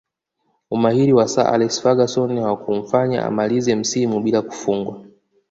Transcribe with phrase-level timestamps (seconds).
[0.75, 5.01] Umahiri wa Sir Alex Ferguson haukumfanya amalize msimu bila kufungwa